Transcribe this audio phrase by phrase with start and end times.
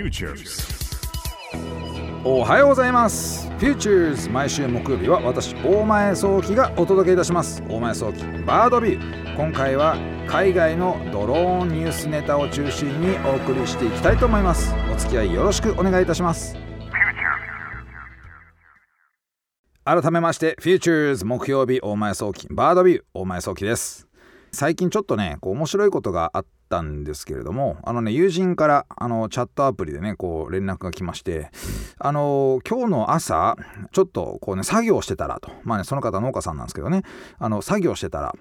[0.00, 0.66] Futures.
[2.24, 3.50] おはようございます。
[3.50, 7.62] Futures 毎週木曜日は私大前創希がお届けいたします。
[7.68, 9.36] 大前創希 Bird View。
[9.36, 14.74] 今回は海外のドローンニュースネタを中心にお送りしていきたいと思います。
[14.90, 16.56] お付き合いよろしくお願いいたします。
[19.84, 23.02] 改めまして Futures 木曜日大前創希 Bird View。
[23.12, 24.09] 大前創希です
[24.52, 31.50] 最近ちょっとねこう面白いことがあったんですけれどもあのね友人からあのチャットアプリでねこう連絡が来まして
[31.98, 33.56] あの今日の朝
[33.92, 35.50] ちょっとこうね作業してたらと。
[35.62, 37.02] まあねその方農家さんなんですけどね。
[37.38, 38.34] あの作業してたら。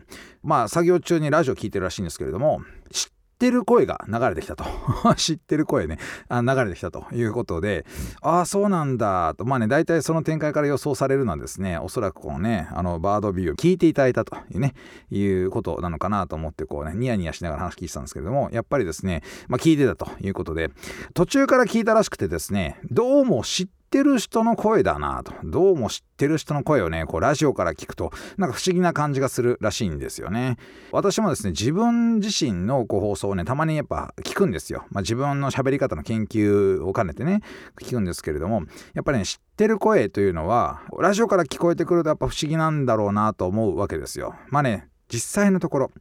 [0.43, 4.66] まあ作業中にラジオ聞いてるらしいんですけれども知っってる声が流れてきたと。
[5.16, 5.98] 知ってる声ね。
[6.27, 7.85] あ流れてきたということで
[8.21, 9.45] ああそうなんだと。
[9.45, 14.73] まあね大体その展開から予想されるのはですねおそらくこのねあのバードビューを聞いていただいたというね
[15.09, 20.70] いうことなのかなと思ってこうねニヤニヤしながら話聞いてたんですけれどもやっぱりですねまあ聞いてたということで
[21.13, 25.34] 途中から聞いたらしくてですねどうも知ってってる人の声だなと。
[25.43, 30.57] どうも知ってる人の声をねこうラジオから聞くとなんか不思議な感じがするらしいんですよね。
[30.91, 37.41] 私もですね自分自身のこう放送をねたまにやっぱ聞くんですよ、まあ、自分の喋り方の研究を兼ねてね
[37.82, 38.62] 聞くんですけれども
[38.93, 44.35] やっぱりね知ってる声というのはラジオから聞こえてくるとやっぱ不思議なんだろうなと思うわけですよ。
[44.49, 45.91] まあね実際のところ。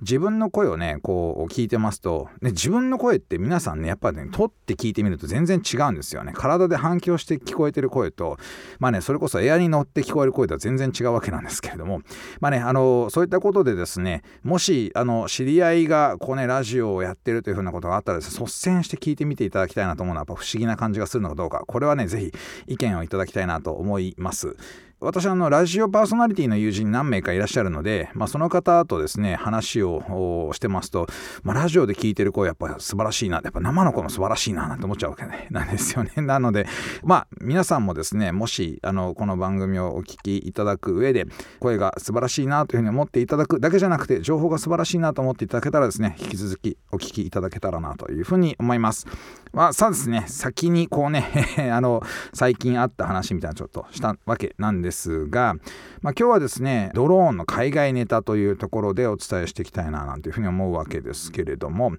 [0.00, 6.32] 自分の声をねこう聞いてますと、ね、自分の声って皆さんねやっぱね取って聞いてみると全然違うんですよね。
[6.34, 8.38] 体で反響して聞こえてる声と
[8.78, 12.00] まあねそれこそエアに乗って聞こえる声とは全然違うわけなんですけれども。
[12.40, 21.64] まあねあのそういったことでですねもしあの知り合いがこうねラジオをやってるというふうなことがあったらですね率先して聞いてみていただきたいなと思うのはやっぱ不思議な感じがするのかどうか。
[21.66, 22.32] これはね是非
[22.66, 24.56] 意見をいただきたいなと思います。
[24.98, 31.06] 私あのラジオパーソナリティの友人何名かいらっしゃるので、まあ、その方とですね話をしてますと、
[31.42, 36.10] まあ、ラジオで聞いてる声やっぱ素晴らしいなやっぱ生の声も素晴らしいななんて思っちゃうわけ、ね、 なんですよね。
[36.22, 36.66] なので
[37.04, 41.26] まあ皆さんもですねもしあのこの番組をお聞きいただく上で
[41.60, 49.06] 声が素晴らしいなというふうに思っていただくだけじゃなくて情報が素晴らしいなと思っていただけたらですね引き続きお聞きいただけたらなというふうに思います。
[49.56, 51.24] まあさあですね先にこうね
[51.72, 52.02] あの
[52.34, 55.54] 最近あった話みたいなちょっとしたわけなんですが、
[56.02, 61.94] まあ、今日はですねドローンの海外ネタというところでお伝えしていきたいななんていうふうに思うわけですけれども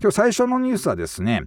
[0.00, 1.42] 今日最初のニュースはですね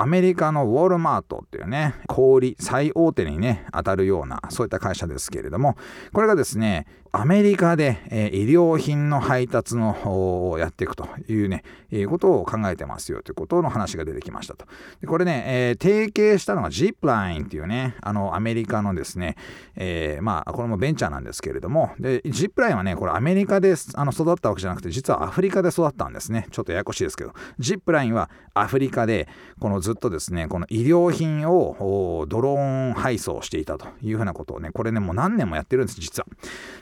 [0.00, 5.76] アメリカのウォールマートっていうね小売最大手にね当たるようなそういった会社ですけれども
[6.12, 14.66] これがですねアメリカで、えー、医療品の配達のをやっていくというね、えー、ことを考えてますよということの話が出てきましたと。
[15.00, 19.36] でこれね、えー、提携したのがジップラインっていうね、あのアメリカのですね、
[19.76, 26.46] えー、まあこれもベンチャーなんですけれども、でジップラインはね、これアメリカであの育ったわけじゃなくて、実はアフリカで育ったんですね。
[26.50, 29.28] ちょっとややこしいですけど、ジップラインはアフリカで、
[29.60, 36.26] このずっとですね、この医療品をドローン配送していたというふうなことをね、これね、もう何年もやってるんです、実は。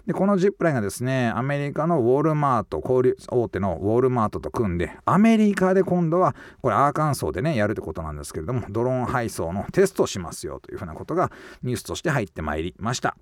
[0.08, 11.30] で、このジップラインがですね、アメリカのウォールマート、小売大手のウォールマートと組んで、アメリカで今度は、これアーカンソーでね、やるってことなんですけれども、ドローン配送のテストしますよというふうなことが
[11.62, 13.16] ニュースとして入ってまいりました。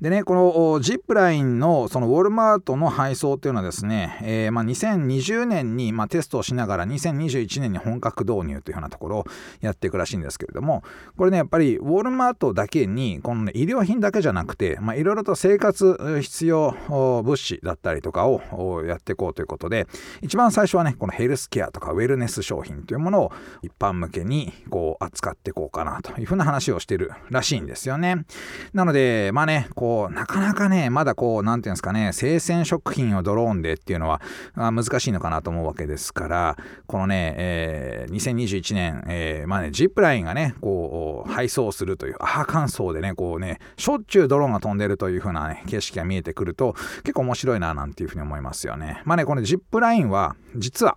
[0.00, 9.24] でね、このジップラインのそのウォルマートの配送っていうのはですね、えー、まあ、2020年にまテストをしながら2021年に本格導入というようなところを
[9.60, 10.82] やっていくらしいんですけれども、
[11.16, 16.74] これね、やっぱりウォルマートだけに、この、ね、医療品だけじゃなくて、いろいろと生活必要
[17.22, 19.86] 物資だったりとかをやっていこうということで、
[20.22, 23.32] 一番最初はね、このヘルスケアとかウェルネス商品というものを
[23.62, 28.24] 一般向けにこう扱っていこうかなというふうな話をしてるらしいんですよね。
[28.72, 34.20] なので、まあね、ねこう、なかなかね、まだこう、なんていうんですかね、生鮮食品をドローンでっていうのは
[34.54, 36.56] 難しいのかなと思うわけですから、
[36.86, 49.02] このね、えー、2021年、えー、まあね、ジップラインがね、こう、配送するという、アーカンソーでね、こうね、しょっちゅうドローンが飛んでるというふうなね、景色が見えてくると、結構面白いななんていうふうに思いますよね。
[49.04, 50.96] まあね、このジップラインは、実は、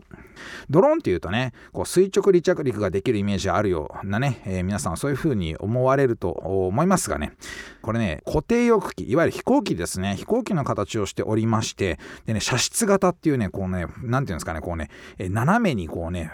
[0.70, 7.34] ドローンっていうとね、こう垂直離着陸ができるイメージあるようなね、えー、皆さんそういうふうに思われると思いますがね、
[7.82, 16.32] これね、固定翼機、いわゆる飛行機ですね、飛行機の形をしておりまして、でね、射出型っていうね、こうね、なんていうんですかね、こうね、え、斜めにこうね、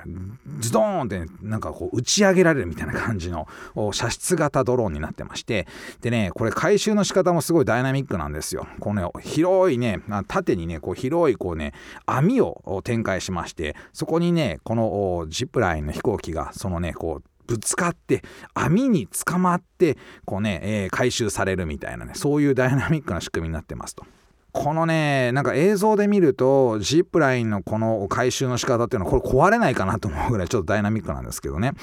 [0.60, 3.48] ズドーンって、ね、なんかこう打ち上げられるみたいな感じの
[3.92, 5.68] 射出型ドローンになってまして、
[6.02, 8.68] でね、これ回収の仕方もすごいダイナミックなんですよ。
[8.80, 11.74] こうね、広いね、縦にね、こう広いこうね、
[12.06, 18.22] 網を展開しまして、そこにねこのジップラインの飛行機がそのねこうぶつかって
[18.54, 24.06] 網に捕まってこうね、えー、回収されるみたいなねそういうダイナミックな仕組みになってますと。
[24.52, 31.74] このねなんか映像で見るとジップラインのこの回収の仕方っていうのはこれ壊れないかなと思うぐらいちょっとダイナミックなんですけどね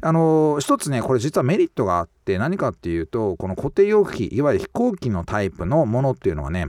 [0.00, 6.68] あの一つねこれ実はメリットがあって何かっていうとこの固定容器いわゆる飛行機のタイプのものっていうのはね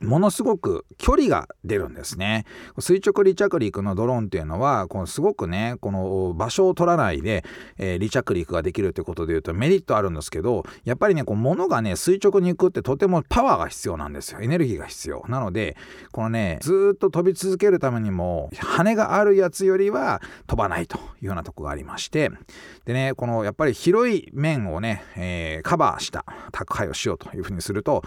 [0.00, 2.46] ものすごく距離が出るんですね。
[2.78, 7.44] 垂直離着陸のドローンっていうのは、このすごくね、この場所を取らないで、
[7.76, 14.40] えー、離着陸ができるということでいうとメリットあるんですけど、やっぱりね、こう物がね、垂直に行くってとてもパワーが必要なんですよ。
[14.40, 15.24] エネルギーが必要。
[15.28, 15.76] なので、
[16.12, 22.30] このね、ずっと飛び続けるためにも、羽があるやつよりは飛ばないというようなとこがありまして、
[22.86, 28.02] でね、このやっぱり広い面をね、えー、カバーした宅配をしようというふうにすると、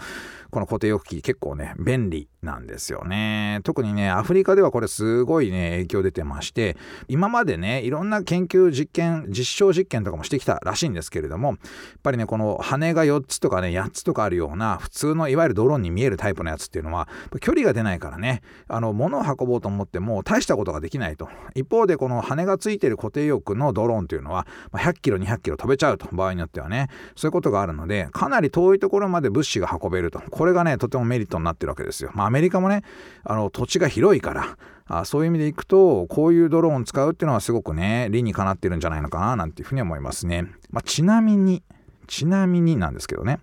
[0.50, 3.60] この固定翼機結構ね、便利なんですよね。
[3.64, 6.76] 特にね、アフリカではこれすごいね、影響出てまして、
[7.08, 11.58] 今までね、いろんな研究実験、実証実験とかもしてきたらしいんですけれども、やっ
[12.02, 17.08] ぱりね、この羽が4つとかね、8つとかあるような、普通のいわゆるドローンに見えるタイプのやつっていうのは、
[17.40, 21.28] 距離が出ないからね、あの、物を運ぼうと思っても大したことができないと。
[21.54, 30.20] 一方で、この羽がついてる固定翼のドローンというのは、100キロ、200キロ飛べちゃうと、場合によってはね、そういうことがあるので、かなり遠いところまで物資が運べると。
[30.30, 32.10] これがね、とてもメリットになってるわけですよ。
[32.14, 32.82] まあ、アメリカもね、
[33.24, 34.56] あの土地が広いから
[34.86, 40.46] あそういう意味でいくとこういうドローン使うっていうのはすごくね理にかなってるんじゃないのかななんていうふうに思いますね。
[40.70, 41.62] まあ、ちなみに
[42.06, 43.40] ちなみになんですけどね、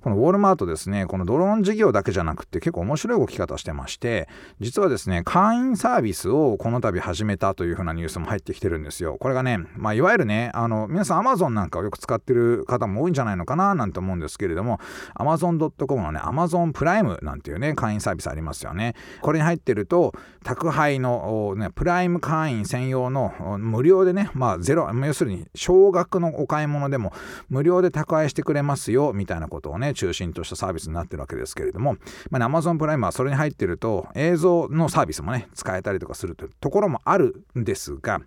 [0.00, 4.28] このウォールマートですね、このドローン事業だけじゃなくて結構面白い動き方してまして、
[4.60, 9.16] 実はですね、会員サービスをこの度始めたというふうなニュースも入ってきてるんですよ。
[9.18, 14.80] これがね、まあ、いわゆるね、あの、皆さん Amazon なんかをよく使ってる方も多いんじゃないのかななんて思うんですけれども、
[15.18, 18.94] Amazon.com のね、Amazon プライムなんていうね、会員サービスありますよね。
[19.22, 20.14] これに入ってると、
[20.44, 27.12] 宅配の、ね、プライム会員専用の無料でね、まあゼロ、要するに少額のお買い物でも
[27.48, 31.96] 無料で宅配してくれますよみたいなことをね中心としたサービスになってるわけですけれども、
[32.30, 38.18] まあ、Amazon プライムはそれに入ってると映像のサービスもね使えたりとかするというところもあるんですが、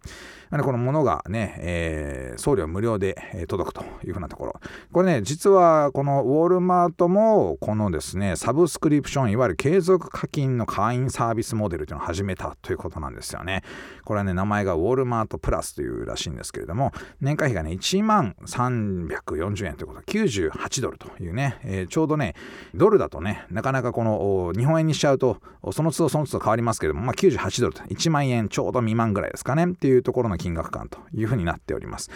[0.50, 4.60] まあ、このものがね、えー、送料無料で届くというふうなところ。
[4.92, 13.62] これね実はこのウォールマートもこのですねサブスクリプションいわゆる継続課金の会員サービスモデルというのを始めたということなんですよね。
[14.04, 20.02] これはね名前がウォールマートプラスというらしいんですけれども年会費がね1万340円ということ。
[20.02, 22.36] 98ドルというね、えー、ちょうどね、
[22.74, 25.38] ドルだとね、なかなかこの日本円にしちゃうと、
[25.72, 27.84] その都度その都度変わりますけれども、まあ、98ドルと。
[27.84, 29.66] 1万円ちょうど未満ぐらいですかね。
[29.66, 32.10] っていうところの金額感というふうになっております。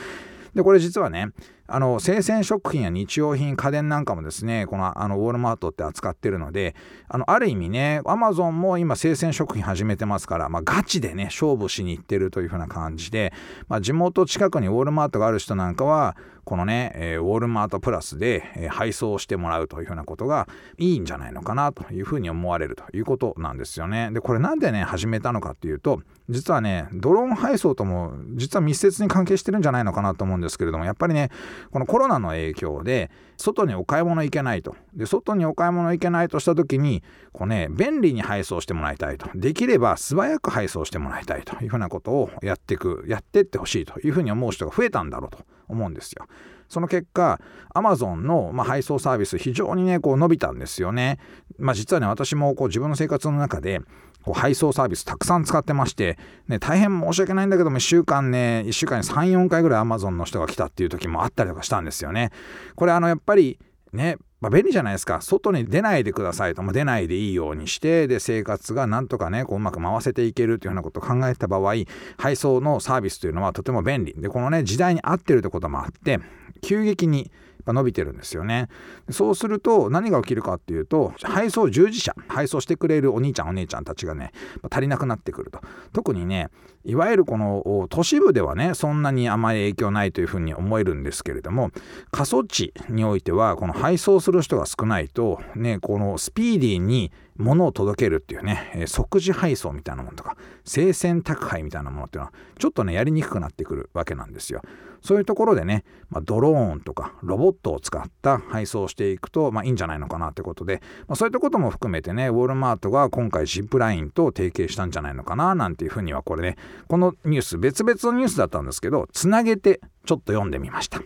[0.56, 1.30] で、これ実はね、
[1.66, 6.76] あの生鮮食品や日用品家電なんかもですねこのあのウォールマートって扱ってるので
[7.08, 13.34] あのある意味ねアマゾンも今生鮮食品始めてますから、まあ、ガチでね勝負しに行ってるというふうな感じで、
[13.70, 24.12] まあ、地元近くにウォールマートがある人なんかはこのね、えー、ウォールマートプラスで、えー、配送してもらうというふうなことがいいんじゃないのかなというふうに思われるということなんですよね。
[24.12, 31.30] でこれなんでね始めたのかっていうと実はねドローン配送とも実は密接に関係してるんじゃないのかなと思うんですけれどもやっぱりね
[31.72, 46.28] このコロナの影響で外にお買い物行けないとで外にお買い物行けないとした時にこうね便利に配送してもらいたいとできれば素早く配送してもらいたいというふうなことをやっていくやってってほしいというふうに思う人が増えたんだろうと思うんですよ。
[46.70, 47.40] その結果
[47.74, 51.20] アマゾンの、まあ、配送サービス非常にねこう伸びたんですよね。
[51.58, 53.82] まあ、実はね私もこう自分の生活の中で
[54.24, 56.18] こう配送サービスたくさん使ってまして、
[56.48, 62.32] ね、大変申し訳ないんだけども1週間ね1週間に34回ぐらい Amazon の人が来たっていう時もあったりとかしたんですよね。
[62.76, 63.60] これあのやっぱり
[63.92, 65.22] ねまあ、便利じゃないですか。
[65.22, 68.10] 外に出ないでくださいと、まあ、出ないでいいようにして。
[68.10, 71.76] で生活がなんとかねこううまく回せていけるというようなことを考えた場合
[72.18, 74.14] 配送のサービスというのはとても便利。
[74.18, 76.20] でこのね時代に合ってるってこともあって
[76.62, 77.32] 急激に
[77.72, 78.68] 伸びてるんですよね。
[79.10, 84.32] そうすると何が起きるかっていうと配送従事者配送してくれるお兄ちゃんお姉ちゃんたちがね
[84.70, 85.62] 足りなくなってくると。
[85.94, 86.50] 特にね
[86.84, 91.72] いわゆるこの都市部ではねそんなにあまり影響ないというふうに思えるんですけれども
[92.12, 104.62] 過疎地においてはこの配送する人が少ないとねこのスピーディーに物を届けるっていうね、即時配送みたいなものとか生鮮宅配みたいなものっていうのはちょっとねやりにくくなってくるわけなんですよ。
[105.04, 116.58] そういうところでね、まあ、ドローンとかロボットを使った配送をしていくと、まあ、いいんじゃないのかなってことで、まあ、そういったことも含めてねウォールマートが今回ジップラインと提携したんじゃないのかななんていうふうにはこれね
[116.88, 121.02] このニュース別々のニュースだったんですけどつなげてちょっと読んでみました。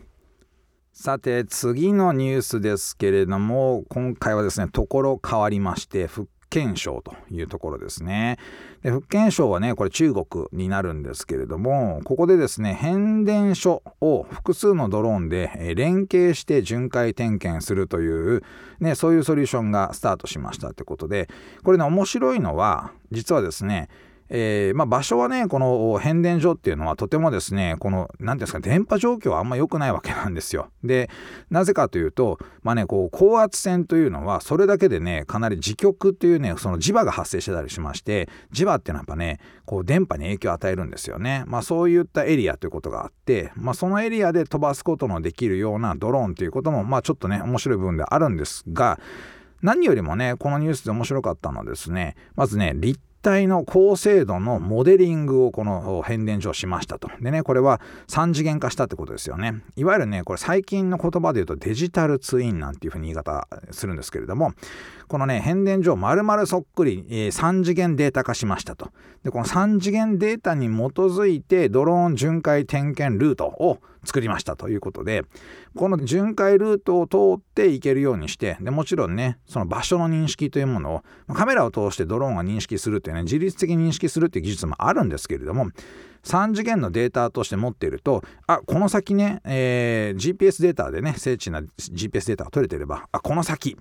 [0.94, 8.38] さて次のニュースですけれども今回はですねところ変わりまして復建省というところですね。
[8.82, 18.44] で福建省はねこれ中国になるんですけれどもここでですね変電所を複数のドローンで連携して巡回点検するという、
[18.80, 21.30] ね、そういうソリューションがスタートしましたってことで
[21.63, 23.89] これね面白いのは実はですね
[24.29, 30.69] えー、まあ、場所はねこの変電所っていうのはとてもですねこの何ていうんですか電波状況はあんま良くないわけなんですよ。
[30.84, 31.10] で
[31.50, 41.43] なぜかというと、まあね、こう高圧線というのはそれだけでねかなり磁極っていうねその磁場が発生してたりしまして磁場っていうのはやっぱねこう電波に影響を与えるんですよね。
[41.48, 49.00] まあ、そういったエリアということがあって、まあ、そのエリアで飛ばすことのできるようなドローンということも、まあ、ちょっとね面白い部分であるんですが
[49.62, 57.10] 何よりもねこのニュースで面白かったのはですねまずね立体の高精度のモデリングをこの変電所しましたと。
[57.19, 59.63] でね、これは3次元化したってことですよね。
[59.75, 64.53] いわゆるね、これ最近の言葉で言うとデジタルツインなんていうふうに言い方するんですけれども、
[65.08, 68.92] このね、変電所を丸々そっくり、えー、3次元データ化しましたと。
[69.24, 75.24] で、この3次元データに基づいてドローン巡回点検ルートを作りましたということで、
[75.76, 85.68] この巡回ルートを通っていけるようにして、でもちろんね、その場所の認識というものを、カメラを通してドローンが認識するっていうね、自律的に認識するっていう技術もあるんですけれども、
[86.27, 93.77] 3次元のデータとして持っているとあこの先ね、えー、GPS データでね精緻な GPS データが取れてればあこの先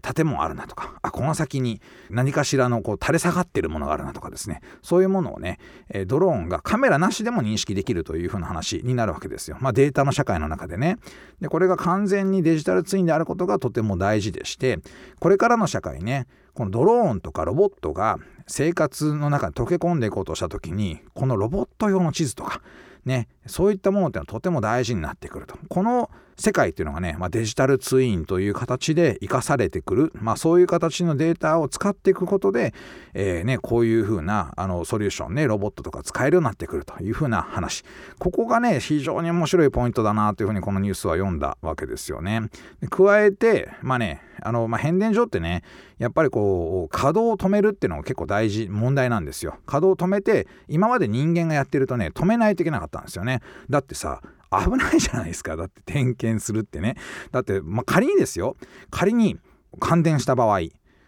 [0.00, 5.58] 建物あるなとかあこの先に何かしらのこう垂れ下がってるものがあるなとかですねそういうものをね、
[5.90, 9.56] えドローンがカメラなしでも認識できるというふうな話になるわけですよ。
[9.60, 10.98] まあ、データの社会の中でね
[11.40, 14.78] でこれが完全にデジタルツインであることがとても大事でして
[15.18, 22.60] これからの社会ねこのドローンとかロボットが生活の中に溶け込んでいこうとした時にこのロボット用の地図とか
[23.04, 25.56] ねそういったものっていうのはとても大事になってくると。
[25.68, 32.74] この世界っていうのがね、まあ、デジタルツインという形で生かされてくる、まあ、そういう形のデータを使っていくことで、
[33.12, 37.82] えー、ね、こういうふうなあのソリューションねロボットとか使えるようになってくるというふうな話
[38.18, 42.42] ここがね非常に面白いポイントだなというふうにこのニュースは読んだわけですよね。
[42.88, 45.62] 加えてまあねあの、まあ、変電所ってね
[45.98, 49.56] やっぱりこう稼働を止めるっていうのが結構大事問題なんですよ。
[49.66, 53.40] 稼働を止めて今まで人間がやってるとね止めないといけなかったんですよね。
[53.68, 55.56] だってさ危ないじゃないですか。
[55.56, 56.96] だって点検するってね。
[57.32, 58.56] だって、まあ、仮にですよ。
[58.90, 59.38] 仮に
[59.78, 60.60] 感電した場合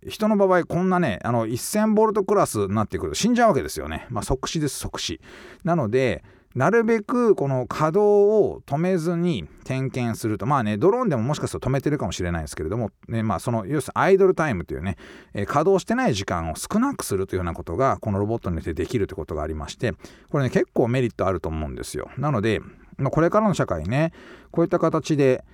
[0.07, 3.13] 人の場合こんなねあの1000ボルトクラスになってくる。
[3.13, 5.21] と死んじゃうわけですよね、まあ、即死です即死。
[5.65, 10.47] なのでなるべくこの稼働を止めずに点検すると。
[10.47, 14.97] まあねドローンでももしかすると止めてるかもしれないですけれども、ね、まあその要するにアイドルタイムというね、
[15.33, 19.95] えー、稼働してない時間を少なくするというようなことがこのロボットによってできるということがありまして。
[20.31, 22.11] これね結構メリットあると思うんですよ。
[22.17, 22.61] なので
[23.01, 24.13] まこれからの社会ね。
[24.51, 25.45] こういった形で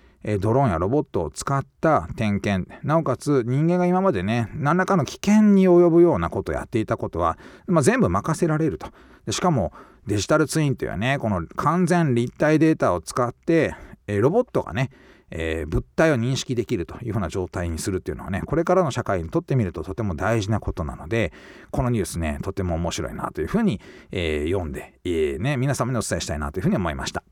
[0.41, 2.71] ドローンやロボットを使った点検。
[2.83, 8.89] なおかつ人間が今までね何らかの危険に及ぶようなことをやっていたことは、まあ、全部任せられると。
[9.25, 9.73] でしかも
[10.07, 13.75] デジタルツインというねこの完全立体データを使って
[14.07, 14.91] ロボットがね
[15.31, 21.33] えー、物体を認識できるというふうな状態にするっていうのはねこれからの社会にとってみるととても大事なことなので
[21.71, 23.81] このニュースねとても面白いなというふうに、
[24.13, 27.25] えー、読んで、えーね、皆様にお伝えしたいなというふうに思いました。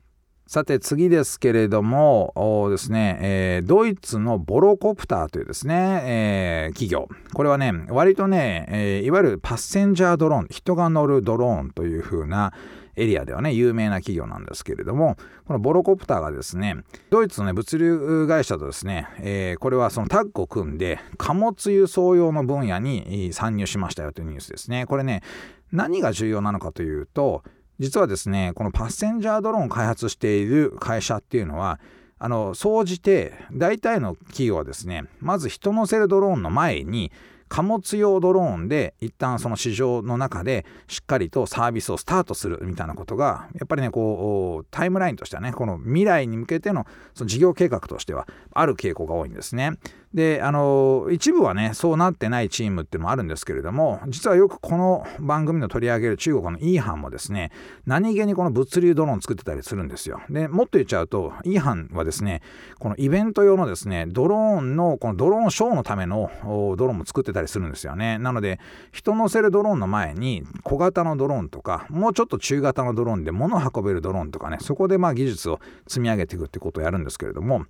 [0.47, 7.09] さて次ですけれどもですね、えー、ドイツのボロコプターというですね、えー、企業。
[7.33, 12.53] これはね割とね、えー、いわゆるパッセンジャードローン人が乗るドローンというふうな
[12.95, 16.77] エリアではね有名な企業なんですけれどもこのボロコプターがですね
[17.09, 24.85] ドイツの、ね、物流会社とですね、え、これはそのタッグを組んで貨物輸送用の分野に参入しましたよというニュースですね。
[24.85, 25.23] これね
[25.71, 27.43] 何が重要なのかというと
[27.79, 31.79] 実はですねこのパッセンジャードローンを開発している会社っていうのは
[32.17, 37.11] あの総じて大体の企業はですねまず人乗せるドローンの前に
[37.47, 49.73] 貨物用ドローンで一旦その市場の中でしっかりとサービスをスタートするみたいなことがやっぱりねこうタイムラインとしてはねこの未来に向けてのその事業計画としてはある傾向が多いんですね。
[50.15, 57.51] であの一部はねそうなってないチームっていうのもあるんですけれども実はよくこの番組の取り上げる中国のイーハンもですね
[57.85, 60.21] 何気にこの物流ドローン作ってたりするんですよ。
[60.29, 62.41] でもっと言っちゃうとイーハンはですね
[62.79, 66.31] このイベント用のですねドローンのこのドローンショーのための
[66.77, 68.17] ドローンも作ってたりするんですよね。
[68.17, 68.61] なので
[68.93, 77.65] 人乗せるドローンの前に小型のドローンとかもうちょっと中型のドローンで物を運べるドローンとかねそこでまあ技術を積み上げていくってことをやるんですけれども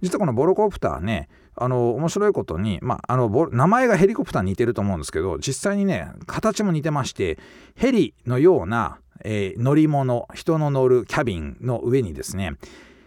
[0.00, 1.28] 実はこのボロコプターね
[1.60, 7.38] あの面白いことに、まあ、あの名前がヘリコプターに似てると思うんですけど実際にね形も似てまして
[7.74, 12.56] ヘリのような、えー、乗り物人の乗るキャビンの上にですね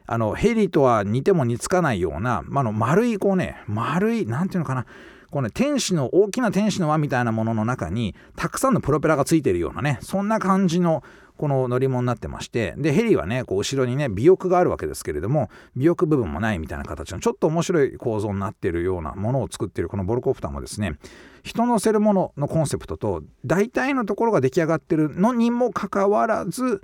[0.05, 4.85] あのヘリとは似ても似つかないような、まあ、の丸いこうね丸い何ていうのかな
[5.29, 11.03] この、ね、天使の大きな天使の輪みたいなものの中にたくさんのプロペラがついてるようなねそんな感じの
[11.41, 20.99] この乗り物になってましてでヘリはねこう後ろにね尾翼があるわけですけれども尾翼部分もないみたいな形のちょっと面白い構造になってるようなものを作ってるこのボルコプターもですね
[21.41, 26.83] 人乗せるもののコンセプトと大体のところが出来上がってるのにもかかわらず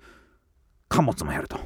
[0.89, 1.59] 貨物もやると。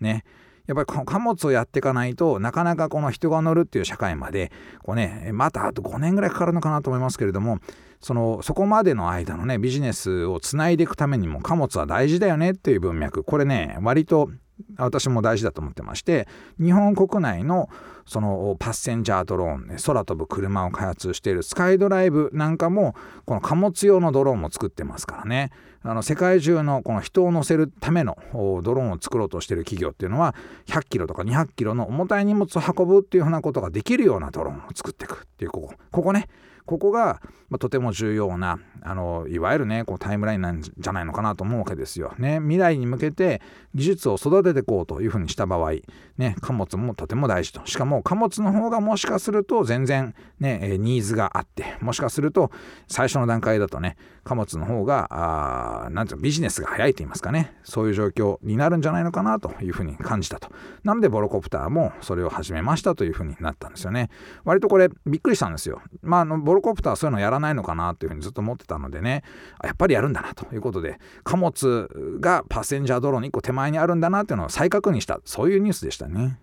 [0.00, 0.24] ね。
[0.66, 4.50] やっぱりこの貨物をやっていかないとなかなかこの人が乗るっていう社会まで
[4.82, 7.58] こうねまたあと5年ぐらいかかるのかなと思いますけれども
[8.00, 13.24] そのそこまでの間のねビジネスをつないでいくためにも貨物は大事だよねっていう文脈。
[13.24, 14.30] これね割と
[14.76, 16.28] 私も大事だと思ってまして
[16.60, 17.68] 日本国内の
[18.06, 22.94] そのパッセンジャードローン、ね、空飛ぶ車を開発しているスカイドライブなんかも
[23.24, 25.50] この貨物用のドローンも作ってますからね。
[25.86, 30.34] あの世界中のこの人を乗せるためのドローンを作ろうとしている企業っていうのは
[30.66, 35.74] 100キロとか200キロの重たい荷物を運ぶっていうふうなことができるようなドローンを作っていくっていうここ。
[35.90, 36.28] ここね。
[36.66, 42.14] ここが、まあ、とても重要なあのいわゆるねこうタイムラインなんじゃないのかなと思うわけですよ。
[42.18, 43.40] ね、未来に向けて
[43.74, 45.72] 技術を育てていこうというふうにした場合、
[46.18, 47.66] ね、貨物もとても大事と。
[47.66, 52.50] しかも貨物の方がもしかすると全然、ね、ニーズがあってもしかすると
[52.88, 60.50] 最初の段階だとね貨物の方があなんていうビジネスが早いと言いますかねそういう状況になるんじゃないのかなというふうに感じたと。
[60.82, 64.10] なのでボロコプターもそれを始めましたというふうになったんですよね。
[64.44, 65.80] 割とこれびっくりしたんですよ。
[66.02, 69.22] まああのボロコプターはそういうのやらないのかなというふうにずっと思ってたのでね
[69.62, 76.38] やっぱりやるんだなということで貨物がパッセンジャードローン1個手前にあるんだなっていうのを再確認したそういうニュースでしたね。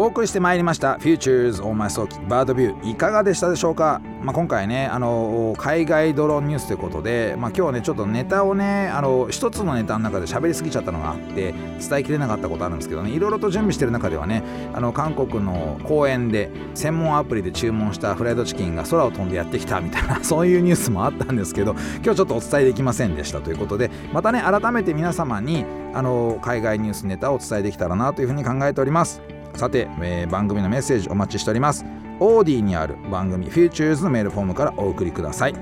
[0.00, 14.42] お送りしてまいりました Futures on My 早期バードビューいかがでしたでしょうか、まあ、今回ねあの海外ドローンニュースということで、まあ、今日ねちょっとネタをねあの一つのネタの中で喋りすぎちゃったのがあって伝えきれなかったことあるんですけどねいろいろと準備してる中ではね
[14.72, 29.20] あの韓国の公園で専門アプリで注文したフライドチキンが空を飛んでやってきたみたいな そういうニュースもあったんですけど今日ちょっとお伝えできませんでしたということでまたね改めて皆様にあの海外ニュースネタをお伝えできたらなというふうに考えております。
[29.54, 31.84] さて、えー、番組のメッセージお待ちしております。
[32.18, 35.54] オーディにある番組 Futures のメールフォームからお送りください。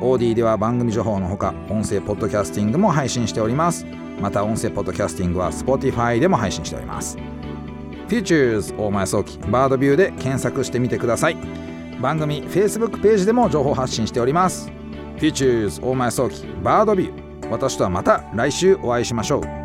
[0.00, 3.84] オーディでは番組情報のほか音声ポッドキャスティングも配信しております。
[4.20, 7.18] また音声ポッドキャスティングは Spotify でも配信しております。
[8.08, 11.36] Futures 大前早期バードビューで検索してみてください。
[12.00, 14.70] 番組 Facebook ページでも情報発信しております。
[15.18, 17.48] Futures 大前早期バードビュー。
[17.50, 19.57] 私とはまた来週お会いしましょう。